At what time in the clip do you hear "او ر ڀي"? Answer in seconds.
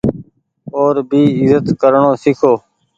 0.73-1.21